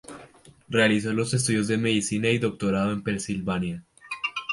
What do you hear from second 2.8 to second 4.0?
en Pensilvania.